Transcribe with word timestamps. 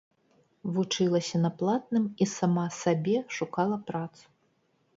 Вучылася 0.77 1.41
на 1.43 1.51
платным 1.59 2.09
і 2.25 2.29
сама 2.35 2.65
сабе 2.81 3.17
шукала 3.39 3.77
працу. 3.91 4.23